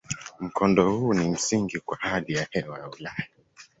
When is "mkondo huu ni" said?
0.39-1.29